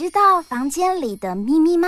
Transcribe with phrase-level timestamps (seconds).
[0.00, 1.86] 知道房间里的秘密吗？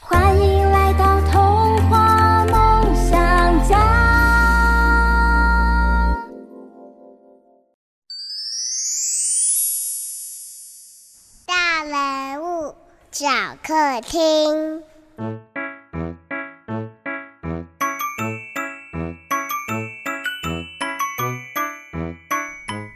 [0.00, 3.78] 欢迎来到童话梦想家。
[11.46, 12.74] 大人物
[13.12, 13.28] 小
[13.62, 14.82] 客厅。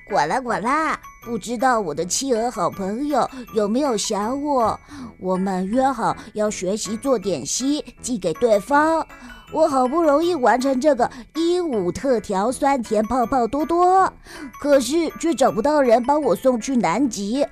[0.09, 4.79] 呱啦呱啦，不知道我的企鹅好朋友有没有想我？
[5.19, 9.05] 我们约好要学习做点心，寄给对方。
[9.53, 14.13] 我好不容易完成这个一五特调酸甜泡泡多多，
[14.61, 17.43] 可是却找不到人帮我送去南极。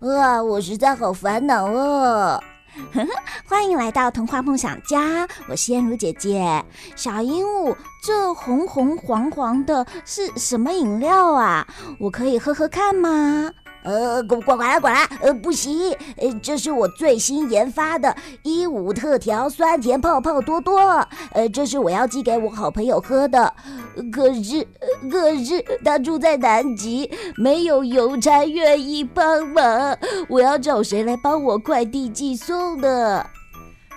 [0.00, 2.38] 啊，我实在好烦恼哦。
[2.74, 3.06] 呵呵，
[3.46, 6.64] 欢迎来到童话梦想家，我是燕如姐姐。
[6.96, 11.66] 小鹦鹉，这红红黄黄的是什么饮料啊？
[12.00, 13.50] 我可以喝喝看吗？
[13.84, 20.78] 呃，呱呱啦呱啦，呃，不行，呃，这是我最新研发的一五特调酸甜泡泡多多，
[21.32, 23.52] 呃，这是我要寄给我好朋友喝的。
[24.12, 24.66] 可是，
[25.10, 29.98] 可是他住在南极，没有邮差愿意帮忙，
[30.28, 33.26] 我要找谁来帮我快递寄送呢？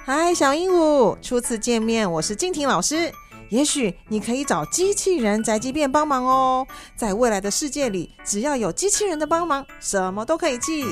[0.06, 3.12] 嗨，小鹦鹉，初次见面，我是静婷老师。
[3.50, 6.68] 也许你可以找机器人宅急便帮忙哦。
[6.96, 10.84] 在未来的世界里，只要有机器人的帮忙，什么都可以寄。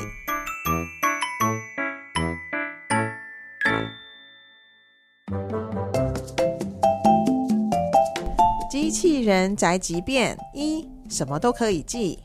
[8.74, 12.18] 机器人宅急便一，什么都可以寄。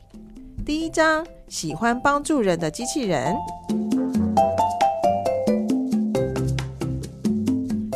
[0.66, 3.36] 第一章，喜欢帮助人的机器人。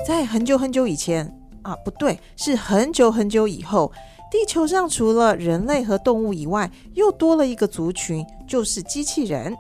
[0.07, 1.27] 在很久很久以前。
[1.63, 3.91] 啊，不对，是很久很久以后，
[4.31, 9.53] 地球上除了人类和动物以外，又多了一个族群，就是机器人。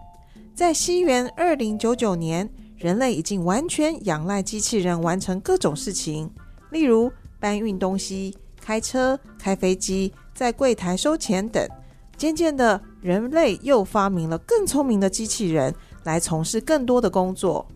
[0.55, 6.31] 在西元二零九九年，人类已经完全仰赖机器人完成各种事情，
[6.71, 7.11] 例如
[7.41, 11.69] 搬运东西、开车、开飞机、在柜台收钱等。
[12.17, 17.67] 渐渐的，人类又发明了更聪明的机器人，来从事更多的工作。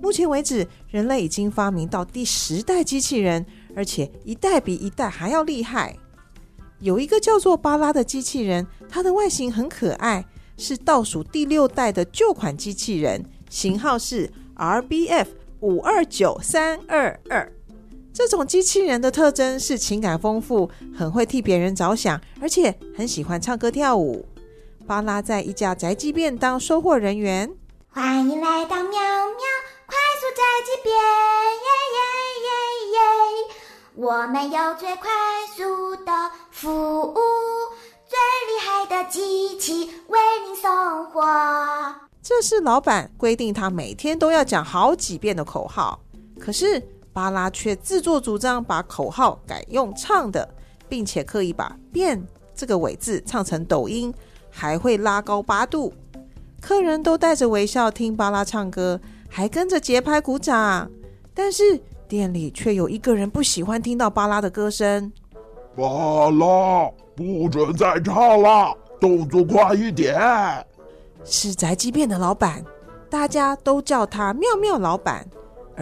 [0.00, 3.46] 目前为止，人类已经发明到第十代机器人。
[3.74, 5.96] 而且一代比一代还要厉害。
[6.80, 10.22] 有一个叫做巴拉的机器人，它的外形很可爱，
[10.58, 15.26] 是倒数第六代的旧款机器人，型号是 RBF
[15.60, 17.50] 五二九三二二。
[18.14, 24.26] 这种机器人的特征是情感丰富，很会替别人着想，而且很喜欢唱歌跳舞。
[24.86, 27.50] 巴拉在一家宅急便当收货人员。
[27.88, 29.44] 欢迎来到喵喵
[29.86, 31.98] 快速宅急便，耶耶
[32.42, 32.48] 耶
[32.92, 33.54] 耶！
[33.94, 35.08] 我们有最快
[35.56, 36.12] 速的
[36.50, 36.70] 服
[37.02, 37.14] 务，
[38.08, 38.18] 最
[38.48, 41.22] 厉害的机器为您送货。
[42.22, 46.00] 这是老板规定他每天都要讲好几遍的口号。
[46.38, 50.48] 可是巴拉却自作主张把口号改用唱的，
[50.88, 54.12] 并且刻意把“变”这个尾字唱成抖音，
[54.50, 55.92] 还会拉高八度。
[56.60, 60.90] 客人都带着微笑听巴拉唱歌，还跟着节拍鼓掌。
[61.34, 61.80] 但是。
[62.08, 65.10] 店里却有一个人不喜欢听到巴拉的歌声。
[65.74, 65.82] 巴
[66.28, 70.14] 拉，不准再唱了，动作快一点。
[71.24, 72.62] 是宅急便的老板，
[73.08, 75.26] 大家都叫他妙妙老板，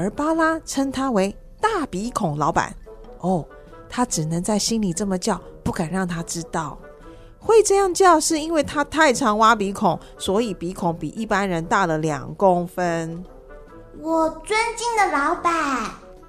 [0.00, 2.74] 而巴拉称他为大鼻孔老板。
[3.18, 3.46] 哦，
[3.86, 6.78] 他只能在心里这么叫，不敢让他知道。
[7.38, 13.22] 会这样叫，是因为他太常挖鼻孔，所以鼻孔比一般人大了两公分。
[14.00, 15.52] 我尊敬的老板。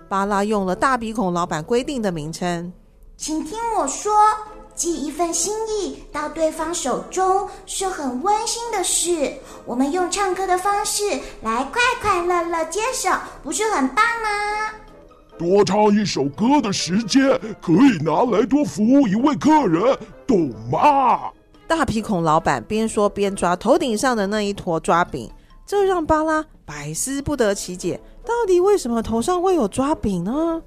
[0.09, 2.73] 巴拉用了大鼻孔老板规定的名称，
[3.15, 4.11] 请听我说，
[4.75, 9.33] 寄一份心意到对方手中是很温馨的事。
[9.65, 11.03] 我们用唱歌的方式
[11.41, 13.09] 来快快乐乐接手，
[13.43, 14.73] 不是很棒吗？
[15.37, 17.29] 多唱一首歌的时间
[17.61, 19.97] 可以拿来多服务一位客人，
[20.27, 21.31] 懂吗？
[21.67, 25.31] 大鼻孔老板边说边抓头顶上的那一坨抓饼，
[25.65, 27.99] 这让巴拉百思不得其解。
[28.23, 30.61] 到底为什么头上会有抓饼呢？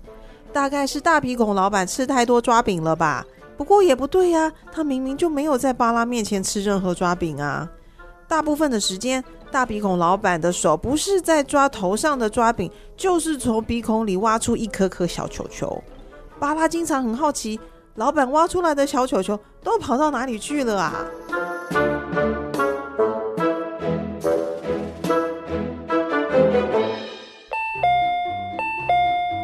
[0.52, 3.24] 大概是大鼻孔老板吃太多抓饼了吧？
[3.56, 7.68] 不过也不对呀，他明明就没有在巴拉面前吃任何抓饼啊。
[8.26, 15.82] 大部分的时间，大鼻孔老板的手不是在抓头上的抓饼，就是从鼻孔里挖出一颗颗小球球。
[16.40, 17.60] 巴拉经常很好奇，
[17.94, 21.04] 老板挖出来的小球球都跑到哪里去了啊？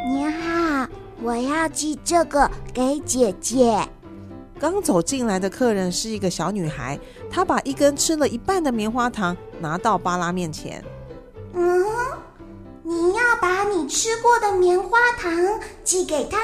[0.08, 0.86] 你好，
[1.22, 3.78] 我要寄这个给姐姐。
[4.60, 10.84] 刚走进来的客人是一个小女孩，她把一根吃了一半的棉花糖拿到巴拉面前。
[11.54, 11.82] 嗯，
[12.82, 15.32] 你要把你吃过的棉花糖
[15.82, 16.36] 寄给她？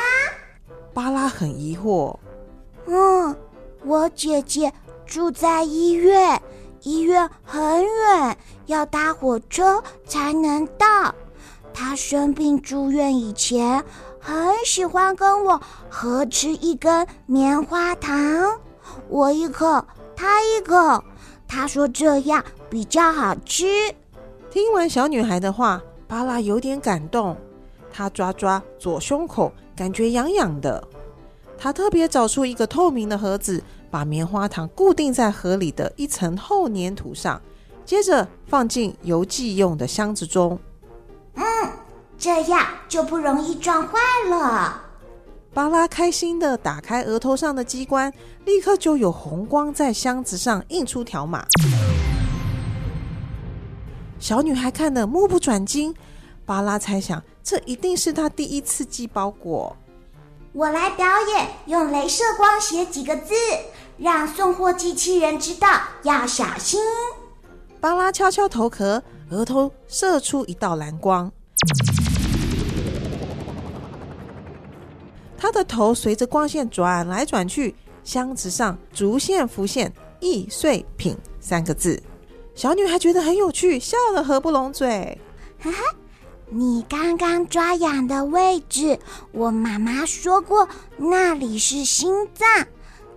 [0.94, 2.16] 巴拉很疑惑。
[2.86, 3.36] 嗯，
[3.84, 4.72] 我姐姐
[5.04, 6.40] 住在医院，
[6.84, 11.14] 医院很远，要搭火车才能到。
[11.74, 13.84] 她生病住院以前，
[14.26, 14.34] 很
[14.64, 18.58] 喜欢跟我合吃一根棉花糖，
[19.08, 19.87] 我一口，
[20.17, 21.05] 他一口。
[21.46, 23.67] 他说这样比较好吃。
[24.50, 27.37] 听完小女孩的话，巴拉有点感动。
[27.93, 30.82] 他抓抓左胸口，感觉痒痒的。
[31.56, 33.62] 他特别找出一个透明的盒子，
[33.93, 37.40] 把棉花糖固定在盒里的一层厚粘土上，
[37.84, 40.58] 接着放进邮寄用的箱子中。
[42.26, 42.28] 嗯。
[42.28, 44.82] 这样就不容易撞坏了。
[45.55, 48.12] 巴拉开心的打开额头上的机关，
[48.44, 51.46] 立刻就有红光在箱子上印出条码。
[54.19, 55.94] 小女孩看得目不转睛。
[56.44, 59.76] 巴拉猜想，这一定是她第一次寄包裹。
[60.52, 63.34] 我来表演，用镭射光写几个字，
[63.99, 65.69] 让送货机器人知道
[66.02, 66.81] 要小心。
[67.81, 69.00] 巴拉敲敲头壳，
[69.31, 71.31] 额头射出一道蓝光。
[75.56, 77.75] 的头随着光线转来转去，
[78.05, 82.00] 箱子上逐渐浮现“易碎品”三个字。
[82.55, 85.19] 小女孩觉得很有趣，笑得合不拢嘴。
[85.58, 85.79] 哈哈，
[86.50, 88.99] 你刚刚抓痒的位置，
[89.32, 90.69] 我妈妈说过
[90.99, 92.47] 那里是心脏。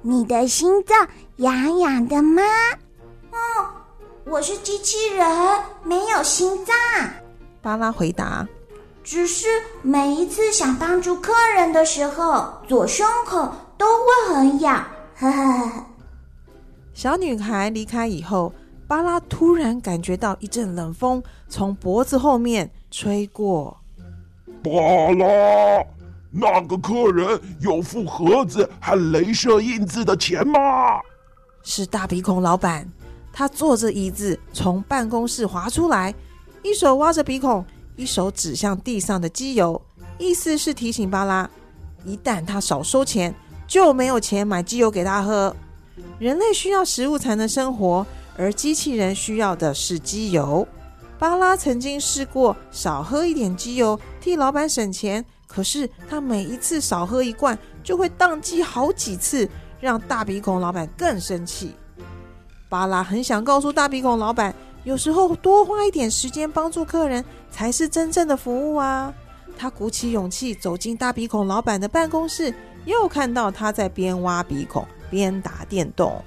[0.01, 1.07] 你的心脏
[1.37, 2.41] 痒痒的吗？
[3.31, 3.37] 嗯，
[4.25, 5.27] 我是机器人，
[5.83, 6.75] 没有心脏。
[7.61, 8.47] 巴拉回答。
[9.09, 9.47] 只是
[9.81, 14.85] 每一次想帮助客人的时候，左胸口都会很痒。
[15.15, 15.85] 呵呵呵。
[16.93, 18.53] 小女孩离开以后，
[18.87, 23.75] 巴拉突然感觉到一阵冷风从脖子后面吹过。
[24.63, 25.83] 巴拉，
[26.29, 30.59] 那个客人有付盒子和镭射印字的钱吗？
[31.63, 32.87] 是大鼻孔老板，
[33.33, 36.13] 他坐着椅子从办公室滑出来，
[36.61, 37.65] 一手挖着鼻孔。
[37.99, 39.81] 一手指向地上的机油，
[40.17, 41.49] 意思是提醒巴拉，
[42.05, 43.35] 一旦他少收钱，
[43.67, 45.53] 就没有钱买机油给他喝。
[46.17, 48.07] 人类需要食物才能生活，
[48.37, 50.65] 而机器人需要的是机油。
[51.17, 59.45] 巴拉曾经试过少喝一点机油，替老板省钱，可是他每一次少喝一罐，就会宕机好几次，
[59.81, 61.75] 让大鼻孔老板更生气。
[62.69, 64.55] 巴拉很想告诉大鼻孔老板。
[64.83, 69.13] 有时候多花一点时间帮助客人，才是真正的服务啊！
[69.57, 72.53] 他鼓起勇气走进大鼻孔老板的办公室，
[72.85, 76.23] 又看到他在边挖鼻孔边打电动。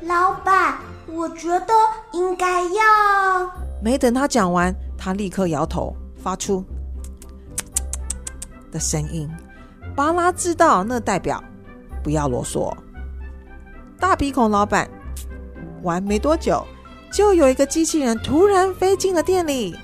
[0.00, 1.74] 老板，我觉得
[2.12, 3.50] 应该要……
[3.82, 6.64] 没等他讲完，他立刻摇头，发出
[8.72, 9.30] 的声音。
[9.94, 11.44] 巴拉知道那代表
[12.02, 12.74] 不要啰嗦。
[13.98, 14.88] 大鼻孔老板
[15.82, 16.66] 玩没多久。
[17.10, 19.74] 就有一个机器人突然飞进了店里。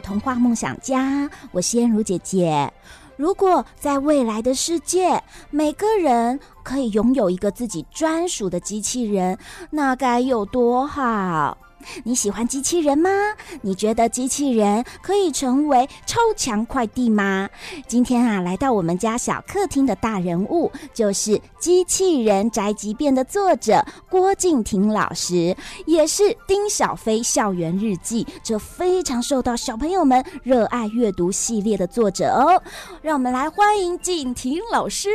[0.00, 2.72] 童话梦想家，我是燕如姐姐。
[3.16, 9.38] 如果在未来的世界，每个人可以拥有一个自己专属的机器人，
[9.70, 11.56] 那该有多好！
[12.04, 13.10] 你喜欢机器人吗？
[13.62, 17.48] 你觉得机器人可以成为超强快递吗？
[17.86, 32.62] 今天啊，来到我们家小客厅的大人物，就是《机器人宅急便》的作者郭敬亭老师，也是《丁小飞校园日记》这非常受到小朋友们热爱阅读系列的作者哦。
[33.00, 35.08] 让我们来欢迎敬亭老师。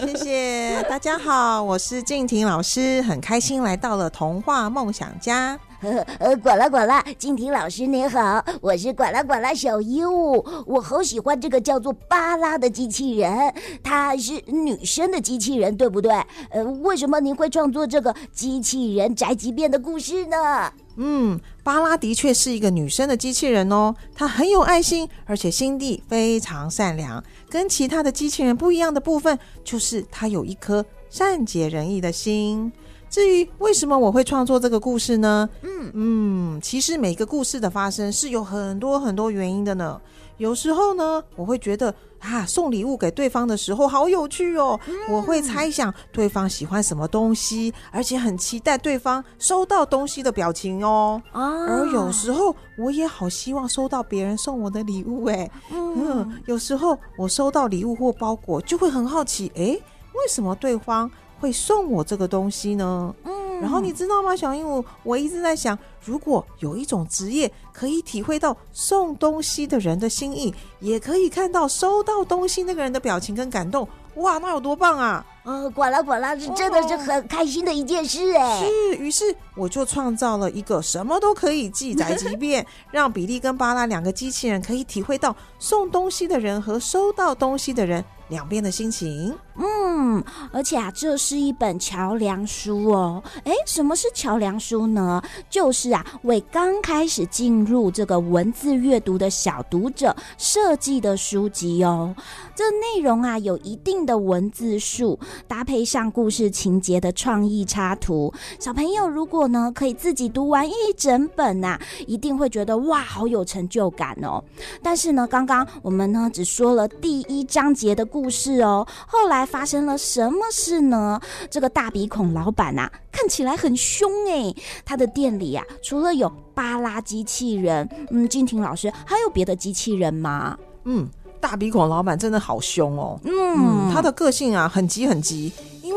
[0.00, 5.58] 谢谢 大家好，我是敬亭老师，很开心来到了童话梦想家。
[5.86, 16.12] 呃 呃，呱啦呱啦，静婷老师您好，我是呱啦呱啦小鹦鹉，我好喜欢这个叫做巴拉的机器人，它是女生的机器人，对不对？
[16.50, 20.72] 呃，为什么您会创作这个机器人宅急便的故事呢？
[20.96, 27.22] 嗯，巴拉的确是一个女生的机器人哦，她很有爱心，而且心地非常善良。
[27.48, 32.72] 跟其他的机器人不一样的部分，就是她有一颗善解人意的心。
[33.16, 35.48] 至于为什么我会创作这个故事呢？
[35.62, 39.98] 嗯嗯，其实每个故事的发生是有很多很多原因的呢。
[40.36, 44.78] 有时候呢，我会觉得啊，送礼物给对方的时候好有趣哦。
[44.86, 51.18] 嗯、我会猜想对方喜欢什么东西，而且很期待对方收到东西的表情哦。
[51.32, 55.50] 啊、而有时候我也好希望收到别人送我的礼物哎。
[55.72, 63.14] 嗯，嗯，有时候我收到礼物或包裹，就会很好奇，哎，为什么对方会送我这个东西呢？
[63.24, 75.24] 嗯，然后你知道吗，小鹦鹉，我一直在想，如果有一种职业可以体会到送东西的人的心意，也可以看到收到东西那个人的表情跟感动，哇，那有多棒啊！
[75.44, 78.64] 呃，管啦管啦，这真的是很开心的一件事哎。
[78.64, 79.24] 是，于是
[79.54, 89.32] 我就创造了一个什么都可以记载即便， 让比利跟巴拉两个机器人可以体会到送东西的人和收到东西的人两边的心情。
[89.58, 90.22] 嗯，
[90.52, 93.22] 而且啊，这是一本桥梁书哦。
[93.44, 95.22] 哎，什么是桥梁书呢？
[95.48, 102.14] 就是啊，为刚开始进入这个文字阅读的小读者设计的书籍哦。
[102.54, 108.30] 这内容啊，有一定的文字数，搭配上故事情节的创意插图。
[108.58, 114.42] 小朋友如果呢，可以自己读完一整本呐、一定会觉得哇，好有成就感哦。
[114.82, 119.45] 但是呢，刚刚我们呢，只说了第一章节的故事哦，后来。
[119.46, 121.20] 发生了什么事呢？
[121.48, 124.52] 这个大鼻孔老板啊，看起来很凶哎。
[124.84, 130.58] 他的店里啊，除了有巴拉机器人，嗯，金婷老师，还有别的机器人吗？
[130.84, 131.08] 嗯，
[131.40, 133.18] 大鼻孔老板真的好凶哦。
[133.24, 135.52] 嗯，嗯，他的个性啊，很急很急。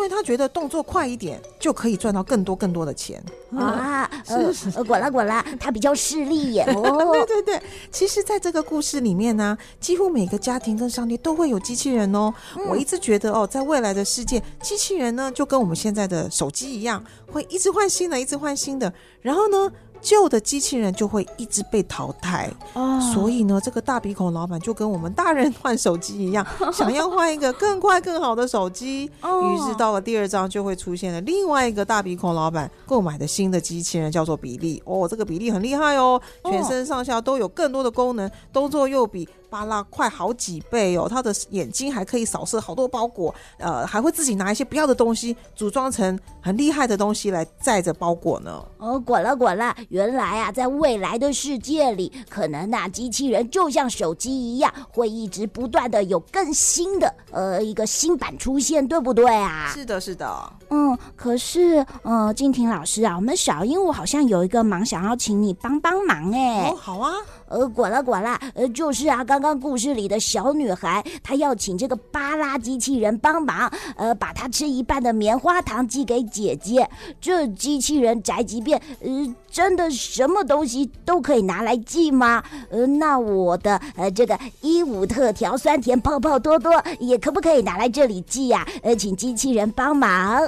[0.09, 3.23] 他觉得动作快一点就可以赚到更多更多的钱
[3.55, 4.09] 啊！
[4.25, 6.63] 是是是，呱啦滚啦，他比较势利耶。
[6.75, 7.61] 哦，对对对，
[7.91, 12.33] 其实，在这个故事里面呢、啊，几乎每个家庭跟商店都会有机器人哦。
[12.57, 18.91] 嗯、我一直觉得哦，在未来的世界，机器人呢就跟我们现在的手机一样，会一直换新的，一直换新的。
[19.21, 19.71] 然后呢，
[20.01, 29.03] 旧的机器人就会一直被淘汰哦，所以呢，这个大鼻孔老板就跟我们大人换手机一样， 想要换一个更快更好的手机。
[29.03, 34.82] 于是到了第二章，就会出现了另外一个大鼻孔老板购买的新的机器人，叫做比利。
[34.86, 41.08] 哦，这个比利很厉害哦，全身上下都有更多的功能，动作又比巴拉快好几倍哦。
[41.10, 48.63] 他的眼睛还可以扫射好多包裹，呃，还会自己拿一些不要的东西组装成很厉害的东西来载着包裹呢。
[48.77, 49.75] 哦，滚了滚了。
[49.89, 59.72] 原来啊，在未来的世界里，可能那机器人就像手机一样，会一直不断的有更新的呃一个新版出现，对不对啊？
[59.74, 60.53] 是的，是的。
[60.70, 66.70] 嗯，可是呃，静婷老师啊，我们小鹦鹉好像有一个忙，想要请你帮帮忙哎。
[66.70, 67.13] 哦，好啊。
[67.48, 76.86] 呃，滚了滚了，呃，就是啊，刚刚刚故事里的小女孩，她要请这个巴拉机器人帮忙，呃，把她吃一半的棉花糖寄给姐姐。
[77.22, 79.08] 这机器人宅急便，呃，
[79.50, 82.43] 真的什么东西都可以拿来寄吗？
[82.69, 88.67] 呃，那我的呃这个伊伍特调酸甜泡泡多多也可不可以拿来这里寄呀？
[88.84, 90.41] 呃，请机器人帮忙。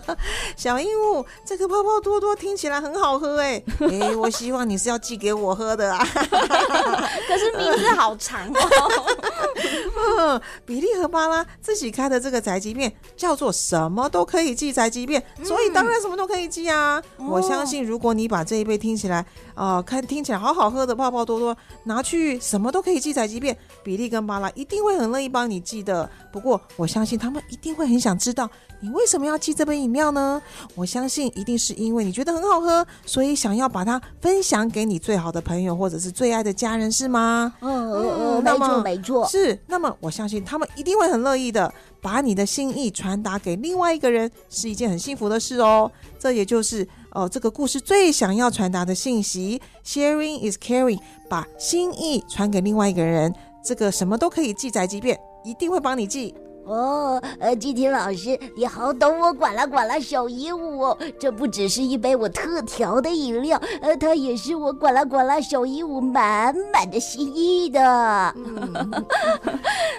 [0.56, 6.02] 小鹦鹉，这个泡泡多多听起来很好喝哎， 哎，我希望你是要寄给我喝的啊。
[7.28, 9.47] 可是名字好长哦。
[10.18, 17.02] 嗯，比利和巴拉自己开的这个宅急便叫做什么都可以寄宅急便，所以当然什么都可以寄啊。
[17.18, 19.18] 嗯、我相信，如果你把这一杯听起来
[19.54, 26.08] 啊、呃，看听起来好好喝的泡泡多多拿去什么都可以寄宅急便，比利跟巴拉一定会很乐意帮你寄的。
[26.32, 28.48] 不过我相信他们一定会很想知道
[28.80, 30.40] 你为什么要寄这杯饮料呢？
[30.74, 37.52] 我相信一定是因为你觉得很好喝，所以想要把它分享给你最好的朋友或者是最爱的家人，是吗？
[37.60, 39.47] 嗯嗯嗯，没错没错，是。
[39.66, 45.90] 那么我相信他们一定会很乐意的把你的心意传达给另外一个人，是一件很幸福的事哦。
[46.18, 56.34] 这也就是哦这个故事最想要传达的信息：Sharing is caring，把心意传给另外一个人，这个什么都可以记载，即便，一定会帮你记。
[56.68, 60.98] 哦，呃，季婷老师，你好懂我管啦管啦小鹦鹉哦。
[61.18, 67.80] 这不只是一杯我特调的饮料，呃，它也是我管啦管啦小鹦鹉满满的心意的。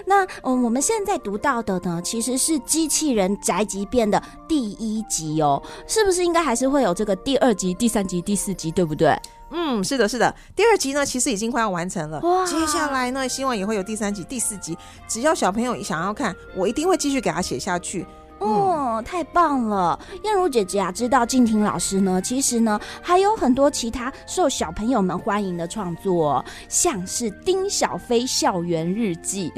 [0.06, 9.18] 那嗯，我们现在读到的呢，其实是机器人宅急便的第一集哦，是不是应该还是会有这个第二集、第三集、第四集，对不对？
[9.50, 10.34] 嗯，是的，是的。
[10.54, 12.20] 第二集呢，其实已经快要完成了。
[12.20, 14.76] 哇接下来呢，希望也会有第三集、第四集。
[15.08, 18.06] 只要小朋友想要看，我一定会继续给他写下去。
[18.40, 19.98] 哦，太棒了！
[20.24, 29.52] 燕如姐姐啊，知道静婷老师呢，其实呢还有很多其他受小朋友们欢迎的创作，像是《丁小飞校园日记》，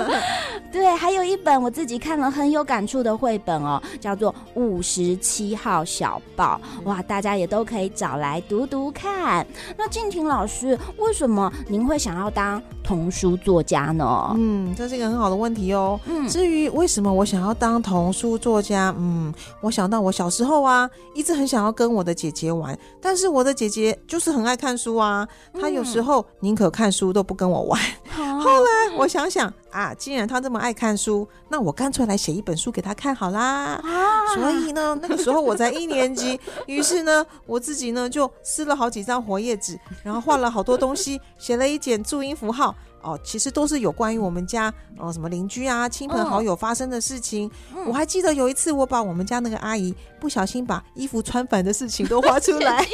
[0.72, 6.60] 对，还有一本我自己看了很有感触的绘本哦，叫做《五十七号小报》。
[6.84, 9.46] 哇，大家也都可以找来读读看。
[9.76, 14.34] 那静婷老师，为什么您会想要当童书作家呢？
[14.36, 16.00] 嗯，这是一个很好的问题哦。
[16.06, 25.26] 嗯，至于为什么我想要当童童书作家，嗯，我想到我小时候啊，一直很想要跟我的姐姐玩，但是我的姐姐就是很爱看书啊，
[25.60, 27.80] 她有时候宁可看书都不跟我玩。
[28.16, 33.74] 嗯、后来我想想啊，既然她这么爱看书，那我干脆来写一本书给她看好啦。
[33.82, 42.72] 啊、所以呢，那个时候我才一年级， 于是呢，我自己呢就撕了好几张活页纸，然后画了好多东西，写了一点注音符号。
[43.02, 47.48] 哦，其实都是有关于我们家哦什么邻居啊、亲朋好友发生的事情。
[47.74, 52.84] 哦、我还记得有一次，我把我们家那个阿姨不小心把衣服穿反的事情都画出来，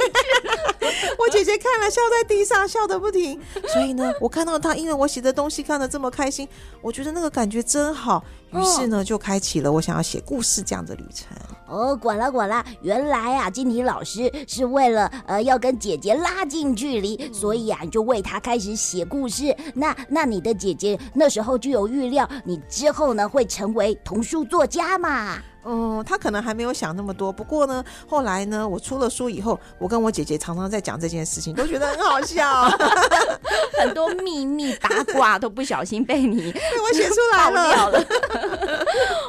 [1.18, 3.40] 我姐姐看了笑在地上，笑得不停。
[3.68, 6.48] 所以呢，我看到她因为我写的东西看得这么开心，
[6.81, 8.22] 我觉得那个感觉真好。
[8.55, 11.37] 于是呢，就开启了我想要写故事这样的旅程。
[11.67, 19.55] 哦，管啦管啦，原来啊，金妮老师是为了呃要跟姐姐拉近距离，嗯、所以啊，你就为她开始写故事。
[19.75, 25.38] 那那你的姐姐那时候就有预料，你之后呢会成为童书作家嘛？
[25.67, 27.33] 嗯，他可能还没有想那么多。
[27.33, 32.69] 不过呢，后来呢，我出了书以后，我跟我姐姐常常在讲这件事情，都觉得很好笑。
[33.81, 38.05] 很多秘密八卦都不小心被你被我写出来了。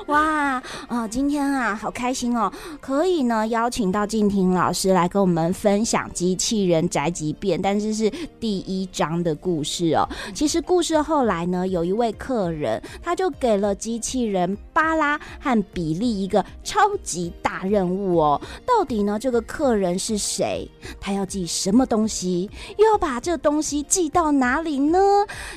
[0.08, 8.08] 哇啊、呃，今天啊，好开心哦，可以呢邀请到静婷老师来跟我们分享机器人宅急便，但是是
[8.40, 10.08] 第一章的故事哦。
[10.34, 20.70] 其实故事后来呢，有一位客人，他就给了机器人巴拉和比利一个超级大任务哦，到底呢这个客人是谁？
[21.02, 22.48] 他要寄什么东西？
[22.78, 25.00] 又要把这东西寄到哪里呢？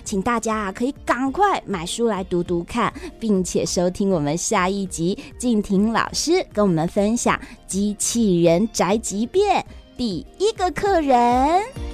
[0.05, 11.88] 请大家啊可以赶快买书来读读看，并且收听我们下一集静婷老师跟我们分享机器人宅急便第一个客人。